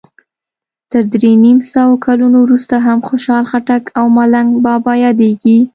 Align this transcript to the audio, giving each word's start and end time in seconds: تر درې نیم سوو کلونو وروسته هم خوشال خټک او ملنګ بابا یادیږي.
تر 0.91 1.03
درې 1.13 1.31
نیم 1.43 1.59
سوو 1.73 2.01
کلونو 2.05 2.37
وروسته 2.43 2.75
هم 2.85 2.99
خوشال 3.07 3.43
خټک 3.51 3.83
او 3.99 4.05
ملنګ 4.17 4.49
بابا 4.65 4.93
یادیږي. 5.05 5.59